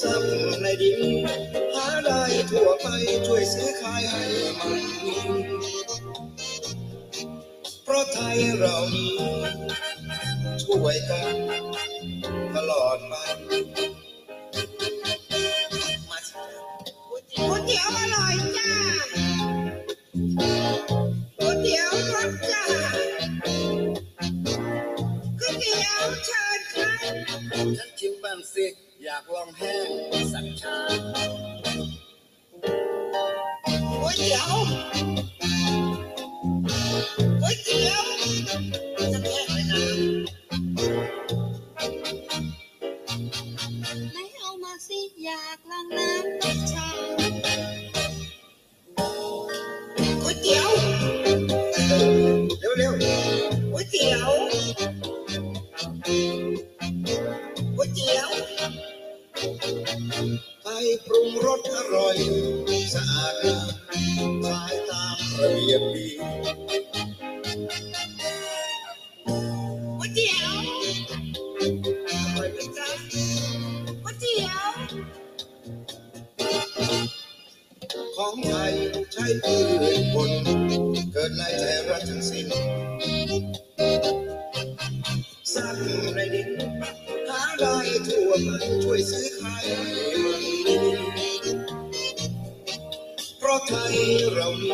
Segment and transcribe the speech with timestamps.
[0.00, 1.00] ซ้ำในดิน
[1.74, 2.86] หาได้ทั่วไป
[3.26, 4.24] ช่วยซื้อขายให้
[4.58, 4.82] มัน
[7.84, 9.06] เพราะไทยเรามี
[10.64, 11.36] ช่วยกัน
[12.56, 13.14] ตลอดไป
[29.30, 29.38] อยา
[34.42, 34.64] กลอง
[38.76, 78.74] แของไทย
[79.12, 79.56] ใช้พื
[79.98, 80.30] ชผล
[81.12, 82.46] เกิดในไทยรัฐทั้งสิ้น
[85.54, 85.76] สร้าง
[86.14, 86.48] ในดิน
[87.28, 89.86] หาได้ทั่วมันช่วยซื้อขายให้
[90.24, 90.42] มัน
[93.38, 93.94] เพราะไทย
[94.34, 94.72] เรามี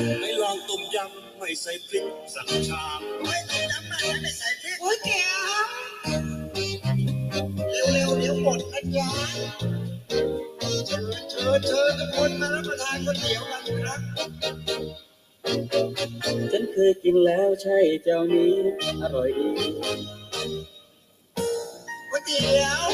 [0.00, 2.04] ญจ้ะให้ลองต้มยำไม่ใส่พริก
[2.34, 5.66] สักชามก๋วยเตี๋ยวน้ำมันไม่ใส่พริกก๋วยเตี๋ยว
[7.92, 9.08] เร็วๆเดี๋ยวหมดนะจ๊ะ
[10.86, 14.00] เชิญเชิญเชิญทุกคนมารับประทานก๋วยเตี๋ยวกันครับ
[16.52, 18.52] ฉันเคยกินแล้วใช่เจ้านี้
[19.02, 19.48] อร่อยดี
[22.10, 22.88] ก๋วยเตี๋ยว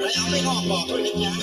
[0.00, 1.34] ใครเอาไม่งอกบอกด้วยนะจ๊ะ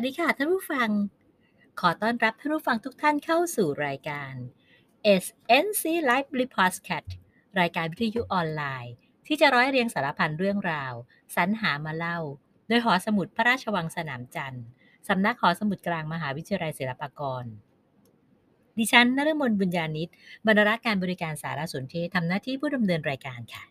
[0.00, 0.90] วัสดีค่ะท่านผู้ฟัง
[1.80, 4.32] ขอต้อนรับท่านผู้ฟังทุกท่านเข้าสู่รายการ
[5.22, 7.10] SNC Library Podcast
[7.60, 8.94] รายการวิทยุออนไลน์
[9.26, 10.92] ที่จะร้อยเรียงสารพันเรื่องราว
[11.36, 12.18] สรรหามาเล่า
[12.68, 14.64] โดยหอสมุดพระราชวังสนามจันทร์
[15.08, 17.44] สำนักหอสมุดกลางมหาวิทยาลัยศิลปากร
[18.78, 20.08] ดิฉันนฤมลบุญญาณิต
[20.46, 23.64] บรรณารักการบริการสารสนเทศทำหน้าที่ผู้ดำเนินรายการค่ะ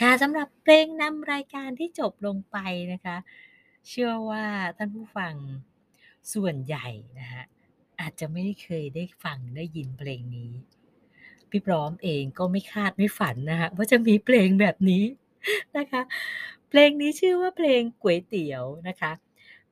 [0.00, 2.56] ค่ะสำหรับเพลงนำรายการที่จบลงไป
[2.94, 3.18] นะคะ
[3.88, 4.44] เชื่อว่า
[4.76, 5.34] ท่านผู้ฟัง
[6.32, 6.86] ส่วนใหญ่
[7.20, 7.44] นะฮะ
[8.00, 10.52] อาจจะไม่ได้เคยได้ฟังได้ยินเพลงนี้
[11.50, 15.04] พี่พร้อมเองก็ไม่คาดไม่ฝันนะคะว่าจะมีเพลงแบบนี้
[15.78, 16.02] นะคะ
[16.68, 19.12] เพลงนี้ชื่อว่าเพลงก๋วยเตี๋ยวนะคะ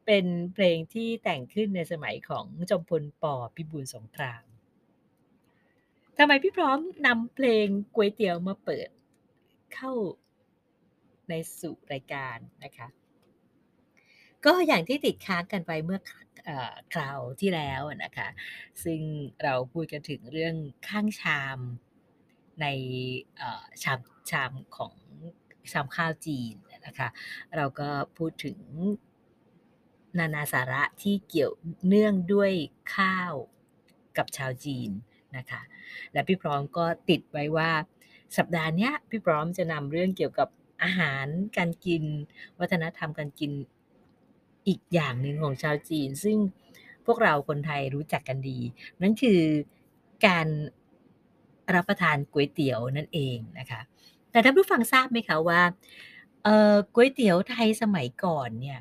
[0.06, 0.24] เป็น
[0.54, 4.42] เพลงที่แต่งขึ้นในสมัยของจอมพลปอพิบูลสงคราม
[6.18, 8.88] ทำไมพี่พร้อมนำเพลงก๋วยเตี๋ยวมาเปิด
[9.74, 9.92] เข้า
[11.28, 12.88] ในสู่รายการนะคะ
[14.44, 16.00] ก็อย่างที่ติดค้างกันไปเมื่อ
[16.92, 18.28] คราวที่แล้วนะคะ
[18.84, 19.00] ซึ่ง
[19.44, 20.54] เราพูดกันถึงเรื่อง
[20.88, 21.58] ข้างชาม
[22.60, 22.66] ใน
[23.82, 24.00] ชาม
[24.30, 24.92] ชามของ
[25.72, 26.54] ชามข้าวจีน
[26.86, 27.08] นะคะ
[27.56, 27.88] เราก็
[28.18, 28.58] พูดถึง
[30.18, 31.52] นานาสาระที่เกี่ยว
[31.86, 32.52] เนื่องด้วย
[32.96, 33.32] ข้าว
[34.16, 34.90] กับชาวจีน
[35.36, 35.60] นะคะ
[36.12, 37.70] และพี่พร้อมก็ติดไว้ว่า
[38.36, 40.48] สัปดาห์นี้พี่พร้อมจะนำเรื่องเกี่ยวกับ
[40.82, 41.26] อาหาร
[41.58, 42.02] การกิน
[42.60, 43.52] วัฒนธรรมการกิน
[44.68, 46.38] อีกอย่างหนึ่งของชาวจีน ซึ่ง
[47.06, 48.58] พวกเราคนไทยรู้จักกันดี
[49.02, 49.40] นั่นคือ
[50.26, 50.46] การ
[51.74, 53.80] รับประทานก๋วยเตี๋ยวนั่นเองนะคะ
[54.30, 55.60] แต่ท่านผู้ฟังทราบไหมคะว่า
[56.94, 58.78] ก๋วยเตี๋ยวไทยสมัยก่อนเนี่ย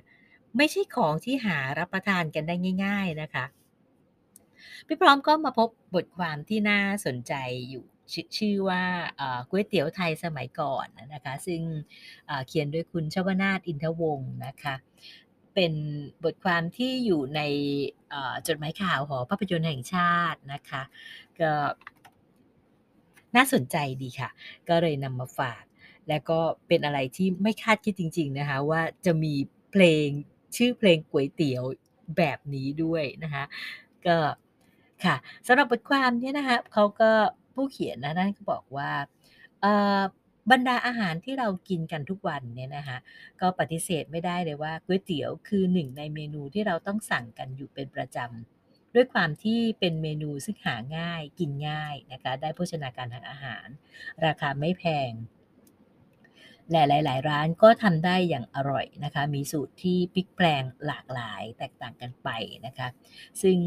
[0.58, 2.56] ไม่ใช่ของที่หารับประทานกันได้
[2.86, 3.46] ง่าย ๆนะคะ
[4.88, 7.34] พี่พร้อมก็มาพบบทความที่น่าสนใจ
[7.70, 8.84] อยู่ชชื่อว่า
[9.50, 11.62] ก๋วยเตี๋ยวไทยสมัยก่อนนะคะ ซึ่ง
[12.26, 14.76] เอ่อเขียนโดยคุณชวนาถอินทวงศ์นะคะ
[15.56, 15.74] เป็น
[16.24, 17.42] บทความที่อยู่ใน
[18.48, 20.82] จดหมายข่าวหอภาพยนตร์แห่งชาตินะคะ
[21.40, 21.52] ก็
[23.36, 24.30] น่าสนใจดีค่ะ
[24.70, 25.64] ก็เลยนำมาฝาก
[26.10, 29.34] แล้วก็เป็นอะไรที่ไม่คาดคิดจริง ๆ นะคะ ว่าจะมี
[29.72, 30.08] เพลง
[30.56, 31.64] ชื่อเพลงก๋วยเตี๋ยว
[32.18, 33.44] แบบนี้ด้วยนะคะ
[34.06, 34.18] ก็
[35.04, 35.16] ค่ะ
[35.48, 37.12] สำหรับบทความเนี้ยนะคะเขาก็
[37.54, 38.92] ผู้เขียนนะนั่นก็บอกว่า
[40.52, 42.98] บรรดาอาหารที่เรากินกันทุกวันเนี่ยนะคะ
[43.42, 53.68] ก็ปฏิเสธไม่ได้เลยว่าก๋วยเตี๋ยวคือหนึ่งในเมนูที่เราต้องสั่งกันอยู่เป็นประจำด้วยความที่เป็นเมนูซึ่งหาง่ายกินง่ายนะคะได้โภชนาการทางอาหาร
[54.26, 55.12] ราคาไม่แพง
[56.72, 62.30] และหลายๆร้านก็ทำได้อย่างอร่อยนะคะ มีสูตรที่พลิกแปลงหลากหลายแตกต่างกันไป
[62.66, 62.88] นะคะ
[63.42, 63.58] ซึ่ง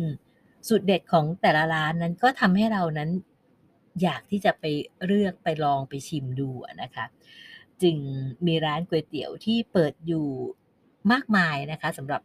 [0.68, 3.10] สูตรเด็ดของแต่ละร้านนั้นก็ทำให้เรานั้น
[4.02, 4.64] อยากที่จะไป
[5.06, 6.50] เลือกไปลองไปชิมดู
[6.82, 7.04] นะคะ
[7.82, 7.96] จึง
[8.46, 10.28] มีร้านก๋วยเตี๋ยวที่เปิดอยู่
[11.12, 12.20] มากมายนะคะสำหรับ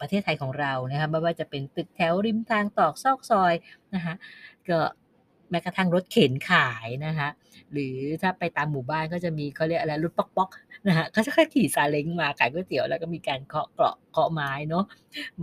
[0.00, 3.54] ประเทศไทยของเรานะคะไม่ว่าจะเป็นตึกแถวริมทางตอกซอกซอย
[3.94, 4.14] นะคะ
[4.68, 4.80] ก็
[5.50, 7.28] แม้กระทั่งรถเข็นขายนะคะ
[7.72, 14.84] หรือถ้าไปตามหมู่บ้านก็จะมีเขาเรียกอะไรรถป๊อกๆนะคะก็จะขี่ซาเล้งมาขายก๋วยเตี๋ยวแล้วก็มีการเคาะเกาะเคาะไม้เนาะ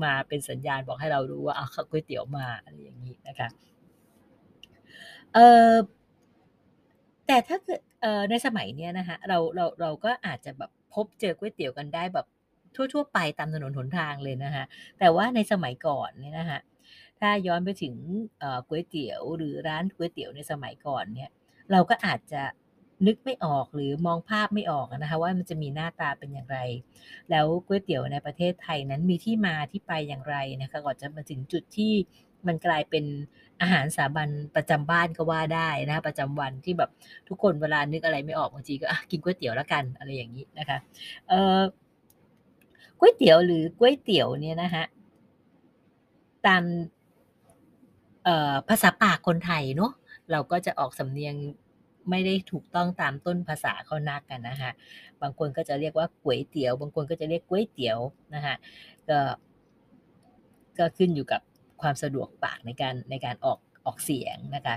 [0.04, 3.48] มาเป็นสัญญาณบอกให้เรารู้ว่าเอาก๋วยเตี๋ยวมาอะไรอย่างนี้นะคะ
[5.34, 5.40] เอ
[5.72, 5.74] อ
[7.28, 12.26] แต่ถ้าเกิดเออในสมัยเนี้ยนะคะเราเราเราก็อาจจะแบบพบเจอก๋วยเตี๋ยวกันได้แบบ
[12.76, 14.64] ทั่ว ๆ ไปตามถนนหนทางเลยนะคะ
[15.00, 16.60] แต่ว่าในสมัยก่อนเนี่ยนะคะ
[17.20, 17.96] ถ้าย้อนไปถึง
[18.68, 21.30] ก๋วยเตี๋ยว หรือร้านก๋วยเตี๋ยวในสมัยก่อนเนี่ย
[21.72, 22.42] เราก็อาจจะ
[23.08, 26.60] นึกไม่ออกหรือมองภาพไม่ออกนะคะว่ามันจะมีหน้าตาเป็นอย่างไร
[27.32, 31.94] แล้วก๋วยเตี๋ยวในประเทศไทยนั้นมีที่มาที่ไปอย่างไรนะคะก่อนจะมาถึงจุดที่
[32.48, 33.06] มันกลายเป็น
[33.62, 36.90] อาหารสามัญประจำบ้านก็ว่าได้นะประจำวันที่แบบ
[37.28, 40.78] ทุกคนเวลานึกอะไรไม่ออกบางทีก็กินก๋วยเตี๋ยวแล้วกันอะไรอย่างนี้นะคะ
[41.30, 41.60] เออ
[43.00, 44.84] ก๋วยเตี๋ยวหรือก๋วยเตี๋ยวเนี่ยนะคะ
[46.46, 46.64] ตาม
[48.24, 49.92] เอ่อภาษาปากคนไทยเนาะ
[50.32, 51.36] เราก็จะออกสำเนียง
[52.10, 54.72] ไม่ได้ถูกต้องตามต้นภาษาเขานักกันนะคะ
[55.22, 58.00] บางคนก็จะเรียกว่าก๋วยเตี๋ยว บางคนก็จะเรียกก๋วยเตี๋ยว
[58.36, 58.56] นะคะ
[59.10, 59.20] ก็
[60.78, 61.42] ก็ขึ้นอยู่กับ
[61.84, 64.76] ความสะดวกปากในการในการออกออกเสียงนะคะ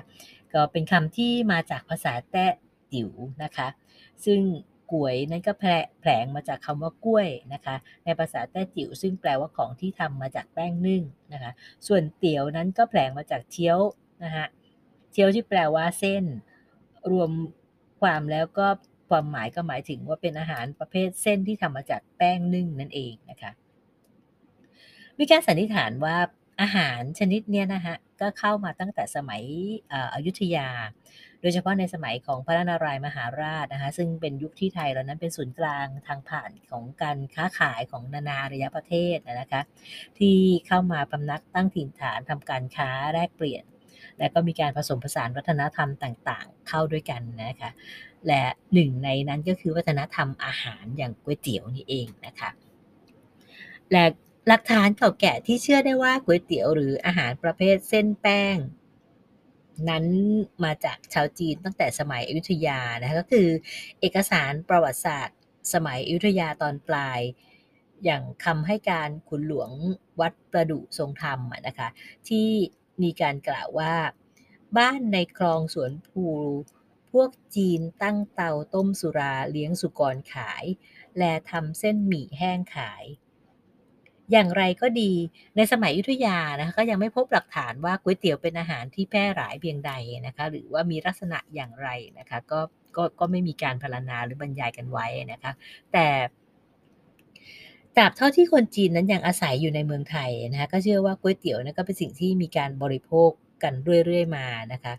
[0.53, 2.47] ก็เป็นคำที่มาจากภาษาแต้
[2.93, 3.11] ติ๋ว
[3.45, 3.69] นะคะ
[4.25, 4.41] ซึ่ง
[4.93, 11.53] ก๋วยนั้นก็แผลงมาจากคำว่ากล้วยนะคะ ในภาษาแต้จิ๋วซึ่งแปลว่าของที่ทำมาจากแป้งนึ่งนะคะ
[11.87, 13.79] ส่วนเตี๋ยวนั้นก็แผลงมาจากเชี๊ยว
[14.25, 14.47] นะคะ
[15.13, 16.25] เชี๊ยวที่แปลว่าเส้น
[17.11, 17.31] รวม
[18.01, 18.67] ความแล้วก็
[19.09, 23.51] ความหมายก็หมายถึงว่าเป็นอาหารประเภทเส้นที่ทำมาจากแป้งนึ่งนั่นเองนะคะ
[25.19, 26.17] มีการสันนิษฐานว่า
[26.61, 29.43] อาหารชนิดเนี้ยนะคะก็เข้ามาตั้งแต่สมัย
[30.15, 30.69] อยุธยา
[31.41, 39.63] โดยเฉพาะในสมัยของพระนารายมหาราชนะคะซึ่งเป็นยุคที่ไทยเรานั้นเป็นศูนย์กลางทางผ่านของการค้าขายของนานาระยะประเทศนะคะ
[40.19, 43.65] ที่เข้ามาพำนักตั้งถิ่นฐานทำการค้าแลกเปลี่ยน
[44.19, 47.71] และก็มีการผสมผสานวัฒนธรรมต่างๆ เข้าด้วยกันนะคะ
[48.27, 52.51] และหนึ่งในนั้นก็คือวัฒนธรรมอาหารอย่างก๋วยเตี๋ยวนี่เองนะคะ
[53.93, 54.05] และ
[54.49, 58.57] หลักฐานเก่าแก่ที่เชื่อได้ว่าก๋วยเตี๋ยวหรืออาหารประเภทเส้นแป้ง
[59.89, 60.07] นั้น
[60.65, 63.49] มาจากชาวจีนตั้งแต่สมัยอยุธยานะคะก็คือ
[64.01, 65.39] เอกสารประวัติศาสตร์
[65.73, 67.21] สมัยอยุธยาตอนปลาย
[68.05, 69.71] อย่างคำให้การขุนหลวง
[70.21, 71.89] วัดประดุทรงธรรมนะคะ
[72.29, 72.49] ที่
[73.03, 73.95] มีการกล่าวว่า
[74.79, 76.27] บ้านในคลองสวนภู
[77.13, 80.65] พวกจีนตั้งเตาต้มสุราเลี้ยงสุกรขาย
[81.19, 83.05] และทำเส้นหมี่แห้งขาย
[84.33, 85.13] อย่างไรก็ดี
[85.57, 89.93] ในสมัยยุธยานะคะก็ยังไม่พบหลักฐานว่าก๋วยเตี๋ยวเป็นอาหารที่แพร่หลายเพียงใด
[90.27, 92.61] นะคะหรือว่ามีลักษณะอย่างไรนะคะก็
[92.97, 95.53] ก็ก็ไม่มีการพรรณนาหรือบรรยายกันไว้นะคะ
[95.93, 96.07] แต่
[97.97, 103.31] ตราบเท่าที่คนจีนนั้นยังอาศัยอยู่ในเมืองไทยนะคะก็เชื่อว่าก๋วยเตี๋ยวนั้นก็เป็นสิ่งที่มีการบริโภค
[103.63, 104.95] กันเรื่อยๆมานะคะ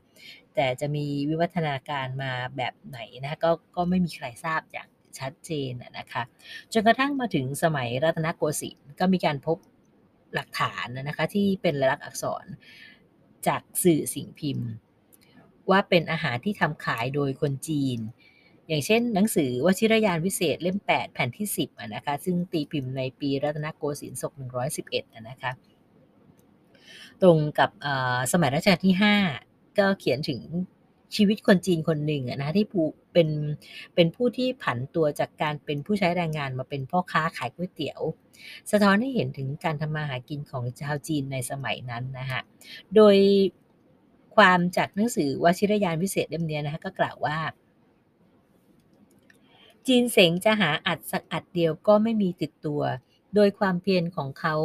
[0.55, 4.89] แต่จะมีวิวัฒนาการมาแบบไหนนะคะก็ก็ไม่มีใครทราบอย่าง
[5.19, 6.23] ชัดเจนนะคะ
[6.73, 9.57] จนกระทั่งมาถึงสมัยรัตนโกสินทร์ก็มีการพบ
[10.33, 12.45] หลักฐานนะคะที่เป็นลายลักษณ์อักษร
[13.47, 14.69] จากสื่อสิ่งพิมพ์
[15.69, 17.99] ว่าเป็นอาหารที่ทำขายโดยคนจีน
[18.67, 24.33] อย่างเช่น หนังสือวชิรยานวิเศษเล่ม 8 แผ่นที่ 10นะคะซึ่งตีพิมพ์ในปีรัตนโกสินทร์ศก
[24.75, 25.51] 111นะคะ
[27.21, 27.69] ตรงกับ
[28.31, 28.95] สมัยรัชกาลที่
[29.35, 30.41] 5 ก็เขียนถึง
[31.15, 33.29] ชีวิตคนจีนคนหนึ่งอะนะที่ผู้เป็น
[33.95, 38.01] เป็นผู้ที่ผันตัวจากการเป็นผู้ใช้แรงงานมาเป็นพ่อค้าขายก๋วยเตี๋ยว
[38.71, 42.41] สะท้อนให้เห็นถึงการทำมาหากินของชาวจีนในสมัยนั้นนะฮะ
[42.95, 43.17] โดย
[44.35, 47.37] ความจากหนังสือวชิรยานพิเศษเล่มนี้นะคะก็กล่าวว่า
[49.87, 52.81] จีนเสงจะหาอัดสักอัดเดียวก็ไม่มีติดตัว
[53.35, 54.55] โดยความเพียรของเขา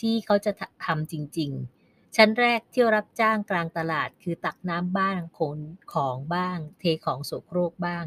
[0.00, 0.52] ที่เขาจะ
[0.86, 1.79] ทำจริง ๆ
[2.16, 5.58] ชั้นแรกเที่ยวรับจ้างกลางตลาด คือตักน้ำบ้างขน
[5.92, 8.04] ของบ้าง เทของโสโครกบ้าง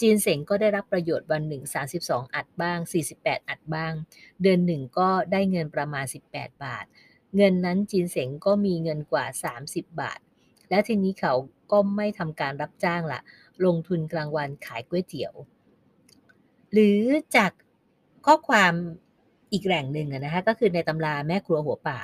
[0.00, 1.62] จีนเสงก็ได้รับประโยชน์วันหนึ่ง
[2.00, 2.78] 32 อัดบ้าง
[3.14, 3.92] 48 อัดบ้าง
[4.42, 6.84] เดือนหนึ่งก็ได้เงินประมาณ 18 บาท
[7.36, 9.24] เงินนั้นจีนเสงก็มีเงินกว่า
[9.60, 10.18] 30 บาท
[10.70, 11.34] และทีนี้เขา
[11.72, 13.20] ก็ไม่ทำการรับจ้างละ
[13.64, 15.34] ลงทุนกลางวันขายก๋วยเตี๋ยว
[16.72, 17.00] หรือ
[17.36, 17.52] จาก
[18.26, 18.72] ข้อความ
[19.52, 22.00] อีกแหล่งหนึ่งนะคะก็คือในตำราแม่ครัวหัวป่า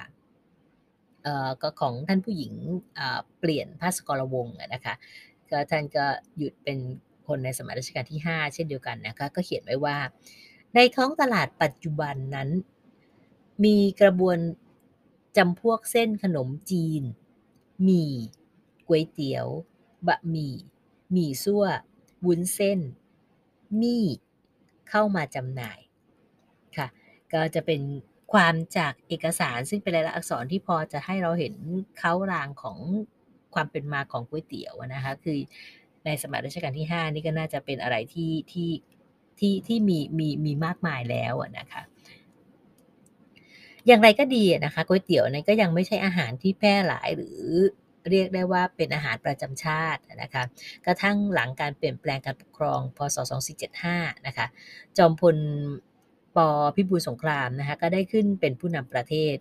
[1.62, 2.54] ก็ของท่านผู้หญิง
[3.38, 4.94] เปลี่ยนพาสกรวงนะคะ
[5.50, 6.06] ก็ท่านก็
[6.38, 6.78] หยุดเป็น
[7.26, 9.98] คนในสมัยรัชกาลที่ 5 เช่นเดียวกันนะคะก็เขียนไว้ว่า
[10.74, 12.48] ในท้องตลาดปัจจุบันนั้น
[13.64, 14.38] มีกระบวน
[15.36, 17.02] จำพวกเส้นขนมจีน
[17.82, 18.12] หมี่
[18.88, 19.46] ก๋วยเตี๋ยว
[20.06, 20.54] บะหมี่
[21.12, 21.64] หมี่ซั่ว
[22.26, 22.80] วุ้นเส้น
[23.80, 24.04] มี่
[24.90, 25.78] เข้ามาจำหน่าย
[26.76, 26.86] ค่ะ
[27.32, 27.80] ก็จะเป็น
[28.32, 31.54] ความจากเอกสารซึ่งเป็นลายลักษณ์อักษรที่พอจะให้เราเห็น
[31.98, 32.78] เขารางของ
[33.54, 35.38] ความเป็นมาของก๋วยเตี๋ยวนะคะคือ
[36.04, 38.70] ในสมัยรัชกาลที่ 5 นี่ก็น่าจะเป็นอะไรที่ที่
[39.38, 41.82] ที่ที่มีมีมีมากมายแล้วนะคะ
[43.86, 47.40] อย่างไรก็ดีนะคะก๋วยเตี๋ยวนั้นก็ยังไม่ใช่อาหารที่แพร่หลายหรือ
[48.10, 50.42] เรียกได้ว่าเป็นอาหารประจำชาตินะคะ
[50.86, 53.16] กระทั่งหลังการเปลี่ยนแปลงการปกครองพศ
[53.72, 54.46] 2475 นะคะ
[54.98, 55.36] จอมพล
[56.36, 59.36] ปอพิบูลสงครามนะคะก็ได้ขึ้นเป็นผู้นำประเทศ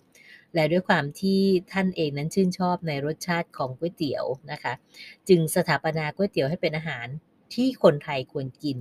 [0.56, 1.42] และด้วยความที่
[1.72, 4.74] ท่านเองนั้นชื่นชอบในรสชาติของก๋วยเตี๋ยวนะคะ
[5.30, 7.08] จึงสถาปนาก๋วยเตี๋ยวให้เป็นอาหาร
[7.54, 8.80] ที่คนไทยควรกิน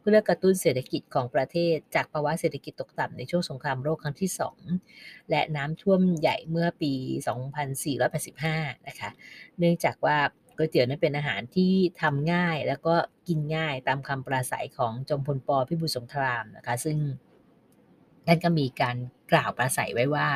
[0.00, 4.30] เพื่อกระตุ้นเศรษฐกิจของประเทศ จากภาวะเศรษฐกิจตกต่ำในช่วงสงครามโลกครั้งที่
[4.80, 6.92] 2 และน้ำท่วมใหญ่เมื่อปี
[7.70, 9.10] 2485 นะคะ
[9.58, 10.16] เนื่องจากว่า
[10.56, 12.94] ก๋วยเตี๋ยวนั้นเป็นอาหารที่ทำง่ายแล้วก็
[13.28, 16.98] กินง่ายตามคำปราศัยของจอมพลปพิบูลสงครามนะคะ ซึ่ง
[18.32, 18.96] ท่านก็มีการ
[19.32, 20.28] กล่าวปราศัยไว้ว่า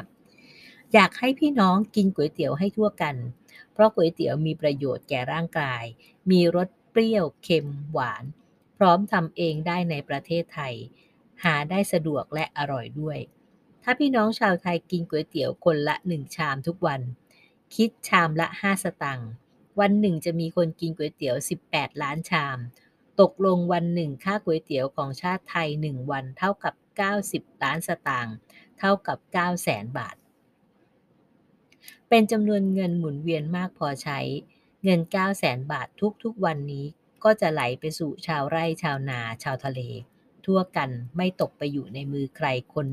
[0.95, 3.17] อยากให้พี่น้องกินก๋วยเตี๋ยวให้ทั่วกัน
[3.73, 5.83] เพราะก๋วยเตี๋ยวมีประโยชน์แก่ร่างกาย
[6.31, 8.25] มีรสเปรี้ยวเค็มหวาน
[8.79, 10.75] พร้อมทำเองได้ในประเทศไทย
[11.45, 13.19] หาได้สะดวกและอร่อยด้วย
[13.83, 17.01] ถ้าพี่น้องชาวไทยกินก๋วยเตี๋ยวคนละหนึ่งชามทุกวัน
[17.75, 19.31] คิดชามละ5สตังค์
[19.81, 21.37] วันหนึ่งจะมีคนกินก๋วยเตี๋ยว
[21.69, 22.59] 18 ล้านชาม
[23.21, 26.75] ตกลงวันหนึ่งค่าก๋วยเตี๋ยวของชาติไทย 1 วันเท่ากับ
[27.29, 28.37] 90 ล้านสตางค์
[28.79, 30.17] เท่ากับ9แสนบาท
[32.09, 34.19] เป็นจำนวนเงินหมุนเวียนมากพอใช้
[34.85, 35.89] เงิน9แสนบาท
[36.23, 36.85] ทุกๆวันนี้
[37.25, 39.81] ก็จะไหลไปสู่ชาวไร่ชาวนาชาวทะเล
[40.45, 42.87] ทั่วกันไม่ตกไปอยู่ในมือใครคน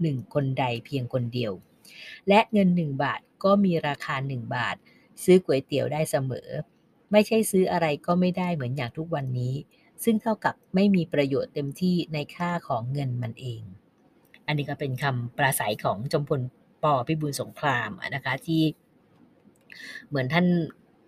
[0.00, 1.52] หนึ่งคนใดเพียงคนเดียว
[2.28, 4.76] และเงิน 1 บาทก็มีราคา 1 บาท
[5.24, 6.48] ซื้อก๋วยเตี๋ยวได้เสมอ
[7.12, 9.54] ไม่ใช่ซื้ออะไรก็ไม่ได้เหมือนอย่างทุกวันนี้
[10.04, 13.62] ซึ่งเท่ากับไม่มีประโยชน์เต็มที่ในค่าของเงินมันเอง
[14.46, 16.40] อันนี้ก็เป็นคำปราศัยของจมพล
[16.82, 18.62] ปอพิบูลสงครามนะคะที่
[20.08, 20.46] เหมือนท่าน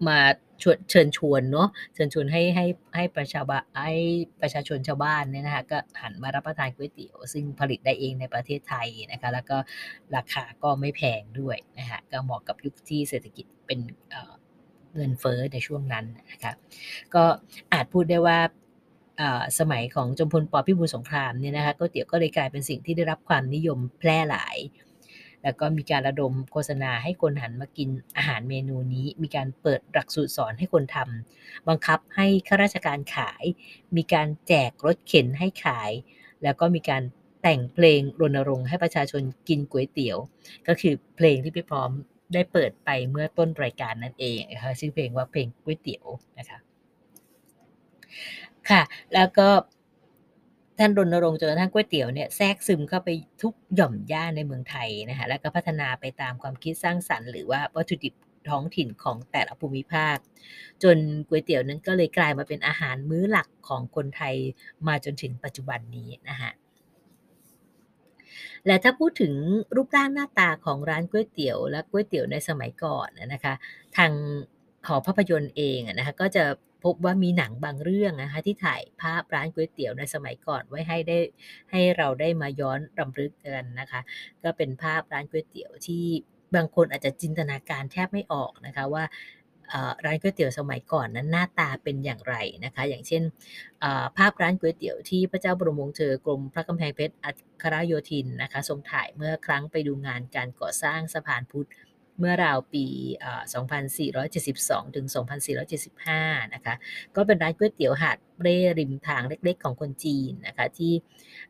[0.09, 0.19] มา
[0.63, 3.95] ชวนเชิญชวนเนาะเชิญชวนให้ให้ให้ประชาบะให้
[4.41, 9.57] ประชาชนชาวบ้านเนี่ยนะคะก็หันมารับประทานก๋วยเตี๋ยว ซึ่งผลิตได้เองในประเทศไทยนะคะแล้วก็
[10.17, 13.81] ราคาก็ไม่แพงด้วยนะคะก็เหมาะกับยุคที่เศรษฐกิจเป็น
[14.95, 16.53] เงินเฟ้อในช่วงนั้นนะคะ
[17.15, 17.25] ก็
[17.73, 18.39] อาจพูดได้ว่า
[19.59, 24.57] สมัยของจมพลปพิบูลสงครามเนี่ยนะคะก๋วยเตี๋ยวก็เลยกลายเป็นสิ่งที่ได้รับความนิยมแพร่หลาย
[25.43, 33.45] แล้วก็มีการระดมโฆษณาให้คนหันมากินอาหารเมนูนี้ มีการเปิดหลักสูตรสอนให้คนทำบังคับให้ข้าราชการขาย
[33.97, 35.91] มีการแจกรถเข็นให้ขาย
[36.43, 37.03] แล้วก็มีการ
[37.43, 40.19] แต่งเพลงรณรงค์ให้ประชาชนกินก๋วยเตี๋ยว
[40.67, 41.91] ก็คือเพลงที่พี่พร้อม
[42.35, 46.07] ได้เปิดไปเมื่อต้นรายการนั่นเองนะคะชื่อเพลงว่าเพลงก๋วยเตี๋ยว
[46.39, 46.59] นะคะ
[48.71, 48.83] ค่ะ
[49.15, 49.49] แล้วก็
[50.79, 53.09] ท่านรณรงค์จนกระทั่งก๋วยเตี๋ยวเนี่ยแทรกซึมเข้าไป
[53.43, 58.15] ทุกหย่อมย่าในเมืองไทยนะคะแล้วก็พัฒนาไปตามความคิดสร้างสรรค์หรือว่าวัตถุดิบ
[58.49, 60.17] ท้องถิ่นของแต่ละภูมิภาค
[60.83, 60.97] จน
[61.29, 64.35] ก๋วยเตี๋ยวนั้นก็เลยกลายมาเป็นอาหารมื้อหลักของคนไทย
[64.87, 66.51] มาจนถึงปัจจุบันนี้นะคะ
[68.67, 69.35] และถ้าพูดถึง
[69.77, 73.55] รูปร่างหน้าตาของร้านก๋วยเตี๋ยว และก๋วยเตี๋ยวในสมัยก่อนนะคะ
[73.97, 74.13] ทาง
[74.87, 76.45] หอภาพยนตร์เองนะคะก็จะ
[76.85, 81.19] พบว่ามีหนังบางเรื่องนะคะที่ถ่ายภาพร้านก๋วยเตี๋ยวในสมัยก่อนไว้ให้ได้
[81.71, 84.01] ให้เราได้มาย้อนรำลึกกันนะคะ
[84.45, 86.05] ก็เป็นภาพร้านก๋วยเตี๋ยวที่
[86.55, 89.05] บางคนอาจจะจินตนาการแทบไม่ออกนะคะว่า
[90.05, 93.23] ร้านก๋วยเตี๋ยวสมัยก่อนนั้นหน้าตาเป็นอย่างไรนะคะ อย่างเช่น
[94.19, 97.31] ภาพร้านก๋วยเตี๋ยวที่พระเจ้าบรมวงศ์เธอกรมพระกำแพงเพชรอั
[97.63, 101.69] ครโยธินนะคะทรงถ่ายเมื่อครั้งไปดูงานการก่อสร้างสะพานพุทธ
[102.19, 102.87] เมื่อราวปี
[103.71, 105.07] 2472 ถึง
[105.81, 106.75] 2475 นะคะ
[107.17, 110.93] ก็เป็นร้านก๋วยเตี๋ยวหาดเร่ริมทางเล็กๆ ของคนจีนนะคะ ที่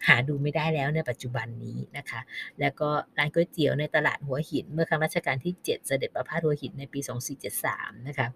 [0.06, 2.21] หาดูไม่ได้แล้วในปัจจุบันนี้นะคะ
[2.61, 7.00] แล้วก็ร้านก๋วยเตี๋ยวในตลาดหัวหิน เมื่อครั้งรัชกาลที่ 7 เสด็จประพาสหัวหินในปี
[7.54, 8.26] 2473 นะคะ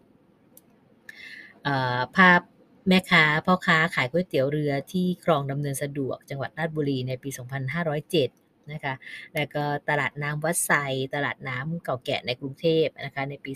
[2.17, 2.41] ภาพ
[2.89, 8.95] แม่ค้าพ่อค้าขายก๋วยเตี๋ยวเรือที่คลองดำเนินสะดวกจังหวัดราชบุรีในปี 2507 นะคะ
[9.35, 10.73] แล้วก็ตลาดน้ำวัดไซ
[11.15, 13.53] ตลาดน้ำเก่าแก่ในกรุงเทพนะคะในปี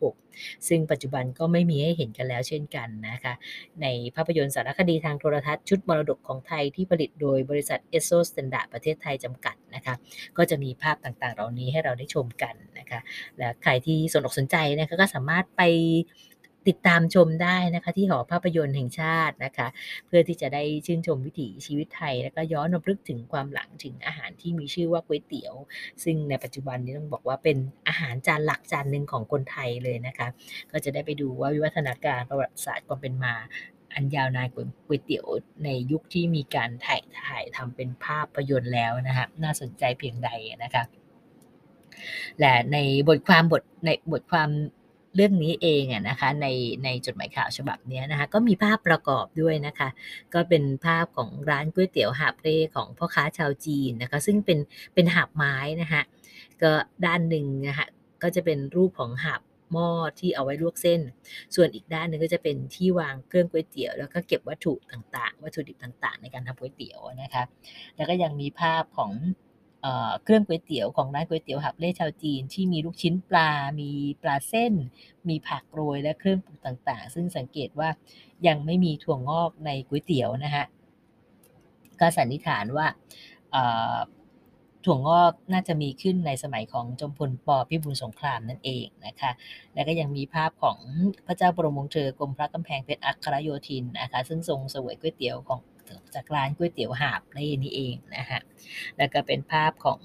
[0.00, 3.34] 2506 ซึ่งปัจจุบันก็ไม่มีให้เห็นกันแล้วเช่นกันนะคะ
[3.82, 9.94] ในภาพยนตร์สารคดีทางโทรทัศน์ชุดมรดกของไทยที่ผลิตโดยบริษัทเอสโซสแตนดาร์ดประเทศไทยจำกัดนะคะ
[10.36, 13.00] ก็จะมีภาพต่างๆ เหล่านี้ให้เราได้ชมกันนะคะ
[13.38, 15.62] และใครที่สนอกสนใจนะคะก็สามารถไป
[16.68, 19.68] ติดตามชมได้นะคะ ที่หอภาพยนตร์แห่งชาตินะคะ
[20.06, 25.54] เพื่อที่จะได้ชื่นชมวิถีชีวิตไทย แล้วก็ย้อนรำลึกถึงความหลังถึงอาหารที่มีชื่อว่าก๋วยเตี๋ยว
[26.04, 27.56] ซึ่งในปัจจุบันนี้ต้องบอกว่าเป็น
[27.88, 30.28] อาหารจานหลักจานหนึ่งของคนไทยเลยนะคะ
[30.72, 33.34] ก็จะได้ไปดูว่าวิวัฒนาการประวัติศาสตร์ความเป็นมา
[33.94, 35.26] อันยาวนานของก๋วยเตี๋ยว
[35.64, 40.30] ในยุคที่มีการถ่ายถ่ายทำเป็นภาพยนตร์แล้วนะคะน่าสนใจเพียงใด
[40.64, 40.84] นะคะ
[42.40, 42.76] และใน
[43.08, 44.50] บทความบทในบทความ
[45.14, 46.46] เรื่องนี้เองอะนะคะใน
[46.84, 49.88] ในจดหมายข่าวฉบับนี้นะคะก็มีภาพประกอบด้วยนะคะ
[50.34, 54.58] ก็เป็นภาพของร้านก๋วยเตี๋ยวหาบเร่ของพ่อค้าชาวจีนนะคะซึ่งเป็น
[54.94, 56.02] เป็นหาบไม้นะคะ
[56.62, 56.72] ก็
[57.06, 57.86] ด้านหนึ่งนะคะ
[58.22, 59.42] ก็จะเป็นรูปของหาบ
[59.72, 59.88] หม้อ
[60.18, 61.00] ที่เอาไว้ลวกเส้น
[61.54, 67.42] ส่วนอีกด้านหนึ่งก็จะเป็นที่วางเครื่องก๋วยเตี๋ยวแล้วก็เก็บวัตถุต่างๆ วัตถุดิบต่างๆ ในการทำก๋วยเตี๋ยวนะคะ
[67.96, 69.12] แล้วก็ยังมีภาพของ
[70.22, 73.90] เครื่องก๋วยเตี๋ยวของร้านก๋วยเตี๋ยวหับเล่ชาวจีน ที่มีลูกชิ้นปลา มี
[74.22, 74.72] ปลาเส้น
[75.28, 77.88] มีผักโรยและเครื่องปรุงต่างๆ ซึ่งสังเกตว่า
[78.46, 80.64] ยังไม่มีถั่วงอกในก๋วยเตี๋ยวนะฮะ
[82.00, 82.86] ก็สันนิษฐานว่า
[84.84, 89.30] ถั่วงอกน่าจะมีขึ้นในสมัยของจอมพลปพิบูลสงครามนั่นเองนะคะ
[89.74, 90.78] แล้วก็ยังมีภาพของ
[91.26, 95.60] พระเจ้าบรมวงศ์เธอกรมพระกำแพงเพชรอัครโยธินนะคะ ซึ่งทรงเสวยก๋วยเตี๋ยวของ
[96.14, 98.40] จากร้านก๋วยเตี๋ยวหาบในนี้เองนะคะ
[98.98, 100.00] แล้วก็เป็นภาพของ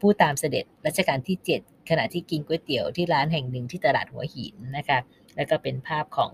[0.00, 4.98] ผู้ตามเสด็จรัชกาลที่ 7 ขณะที่กินก๋วยเตี๋ยวที่ร้านแห่งหนึ่งที่ตลาดหัวหินนะคะ
[5.36, 6.32] แล้วก็เป็นภาพของ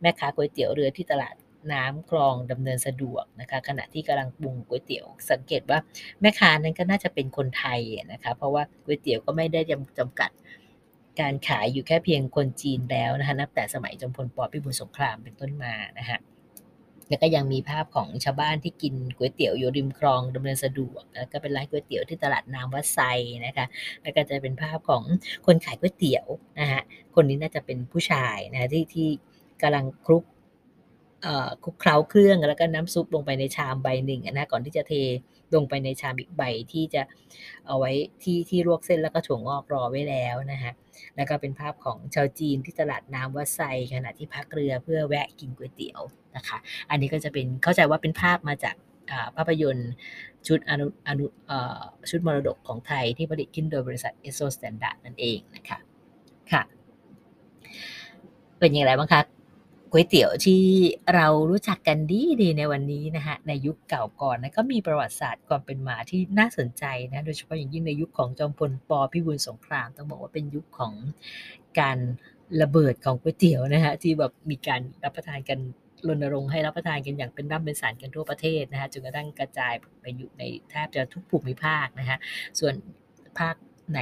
[0.00, 1.34] แม่ค้าก๋วยเตี๋ยวเรือที่ตลาด
[1.72, 5.78] น้ำคลองดำเนินสะดวกนะคะขณะที่กำลังปรุงก๋วยเตี๋ยวสังเกตว่า
[6.20, 7.80] แม่ค้านั้นก็น่าจะเป็นคนไทย
[8.12, 9.60] นะคะเพราะว่าก๋วยเตี๋ยวก็ไม่ได้
[9.98, 10.30] จำกัด
[11.20, 16.18] การขายอยู่แค่เพียงคนจีนแล้วนะคะนับแต่สมัยจอมพลปพิบูลสงครามเป็นต้นมานะคะ
[17.08, 22.98] แล้วก็ยังมีภาพของชาวบ้านที่กินก๋วยเตี๋ยวอยู่ริมคลองดำเนินสะดวก แล้วก็เป็นร้านก๋วยเตี๋ยวที่ตลาดน้ำวัดไซ
[23.46, 23.66] นะคะ
[24.02, 25.02] แล้วก็จะเป็นภาพของ
[25.46, 26.26] คนขายก๋วยเตี๋ยว
[26.60, 26.82] นะฮะ
[27.14, 29.08] คนนี้น่าจะเป็นผู้ชายนะที่ที่
[29.62, 30.24] กำลังคลุก
[31.64, 34.92] คลุกเคล้าเครื่องแล้วก็น้ำซุปลงไปในชามใบหนึ่งนะก่อนที่จะเท
[35.54, 37.02] ลงไปในชามอีกใบที่จะ
[37.66, 40.72] เอาไว้ที่ที่ลวกเส้นแล้วก็ถั่วงอกรอไว้แล้วนะฮะ
[41.16, 43.60] แล้วก็เป็นภาพของชาวจีนที่ตลาดน้ำวัดไซ
[43.94, 46.00] ขณะที่พักเรือเพื่อแวะกินก๋วยเตี๋ยว
[46.36, 46.58] นะคะ
[46.90, 48.76] อันนี้ก็จะเป็นเข้าใจว่าเป็นภาพมาจาก
[49.36, 49.90] ภาพยนตร์
[50.46, 51.26] ชุดอนุอนุ
[52.10, 55.78] ชุดมรดกของไทยที่ผลิตขึ้นโดยบริษัทเอสโซสแตนดาร์ดนั่นเองนะคะ
[56.52, 56.62] ค่ะ
[58.58, 59.20] เป็นอย่างไรบ้างคะ
[59.96, 60.62] ก๋วยเตี๋ยวที่
[61.14, 68.90] เรารู้จักกันดีดีในวันนี้นะคะในยุคเก่าก่อนนะก็มีประวัติศาสตร์ความเป็นมาที่น่าสนใจนะโดยเฉพาะอย่างยิ่งในยุคของจอมพล ป.
[69.12, 70.92] พิบูลสงคราม ต้องบอกว่าเป็นยุคของ
[71.80, 71.98] การ
[72.62, 75.58] ระเบิดของก๋วยเตี๋ยวนะฮะที่แบบมีการรับประทานกัน
[76.08, 82.18] รณรงค์ให้รับประทานกันอย่างเป็นล่ำเป็นสันกันทั่วประเทศนะฮะจนกระทั่งกระจายไปอยู่ในแทบจะทุกภูมิภาคนะฮะ
[82.58, 82.74] ส่วน
[83.38, 83.56] ภาค
[83.90, 84.00] ไหน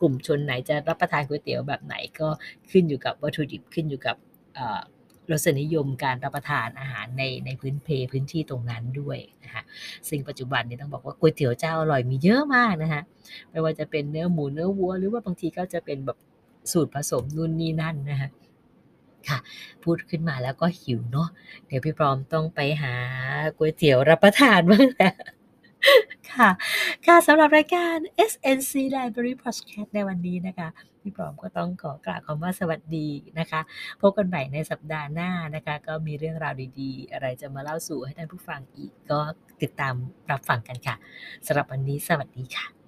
[0.00, 2.28] กลุ่มชนไหนจะรับประทานก๋วยเตี๋ยวแบบไหนก็
[2.70, 4.16] ขึ้นอยู่กับวัตถุดิบขึ้นอยู่กับ
[5.30, 9.62] รสนิยมการรับประทานอาหารในในพื้นเพพื้นที่ตรงนั้นด้วยนะคะ
[10.08, 13.02] ซึ่งปัจจุบันนี้ต้องบอกว่าก๋วยเตี๋ยวเจ้าอร่อยมีเยอะมากนะคะ
[13.50, 16.18] ไม่ว่าจะเป็นเนื้อหมูเนื้อวัว หรือว่าบางทีก็จะเป็นแบบ
[16.72, 18.30] สูตรผสมนู่นนี่นั่นนะคะ
[19.28, 19.38] ค่ะ
[19.82, 21.28] พูดขึ้นมาแล้วก็หิวเนาะ
[21.66, 22.94] เดี๋ยวพี่พร้อมต้องไปหา
[23.56, 25.14] ก๋วยเตี๋ยวรับประทานบ้างแล้ว
[26.30, 26.50] ค่ะ
[27.06, 27.96] ค่ะสำหรับรายการ
[28.30, 30.68] SNC Library Podcast ในวันนี้นะคะ
[31.02, 33.60] พี่ป้อมก็ต้องขอกล่าวคำว่าสวัสดีนะคะ
[34.00, 39.20] พบกันใหม่ในสัปดาห์หน้านะคะ ก็มีเรื่องราวดีๆ อะไรจะมาเล่าสู่ให้ท่านผู้ฟังอีกก็
[39.62, 39.94] ติดตาม
[40.30, 40.94] รับฟังกันค่ะ
[41.46, 42.81] สำหรับวันนี้สวัสดีค่ะ